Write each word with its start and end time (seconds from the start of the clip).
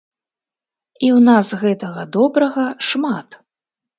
І 1.05 1.11
ў 1.15 1.19
нас 1.27 1.51
гэтага 1.63 2.01
добрага 2.17 2.65
шмат. 2.87 3.29